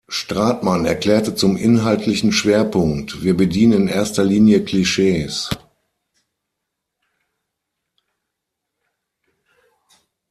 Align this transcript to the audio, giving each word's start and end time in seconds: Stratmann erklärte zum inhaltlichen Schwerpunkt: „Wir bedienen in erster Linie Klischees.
Stratmann 0.09 0.87
erklärte 0.87 1.35
zum 1.35 1.55
inhaltlichen 1.57 2.31
Schwerpunkt: 2.31 3.21
„Wir 3.23 3.37
bedienen 3.37 3.83
in 3.83 3.87
erster 3.87 4.23
Linie 4.23 4.65
Klischees. 4.65 5.51